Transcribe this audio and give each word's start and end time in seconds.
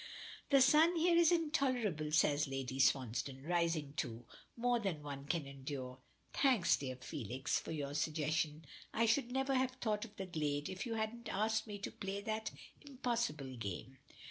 "The 0.49 0.61
sun 0.61 0.95
here 0.95 1.15
is 1.15 1.31
intolerable," 1.31 2.11
says 2.11 2.47
Lady 2.47 2.79
Swansdown, 2.79 3.43
rising 3.47 3.93
too. 3.93 4.25
"More 4.57 4.79
than 4.79 5.03
one 5.03 5.25
can 5.27 5.45
endure. 5.45 5.99
Thanks, 6.33 6.75
dear 6.75 6.95
Felix, 6.95 7.59
for 7.59 7.71
your 7.71 7.93
suggestion. 7.93 8.65
I 8.95 9.05
should 9.05 9.31
never 9.31 9.53
have 9.53 9.77
thought 9.79 10.03
of 10.03 10.15
the 10.15 10.25
glade 10.25 10.69
if 10.69 10.87
you 10.87 10.95
hadn't 10.95 11.29
asked 11.29 11.67
me 11.67 11.77
to 11.77 11.91
play 11.91 12.19
that 12.21 12.49
impossible 12.83 13.55
game." 13.57 13.99